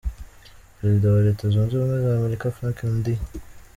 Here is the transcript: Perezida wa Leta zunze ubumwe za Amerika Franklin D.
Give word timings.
Perezida 0.77 1.05
wa 1.15 1.21
Leta 1.27 1.43
zunze 1.53 1.73
ubumwe 1.75 1.97
za 2.05 2.11
Amerika 2.19 2.53
Franklin 2.55 2.95
D. 3.03 3.07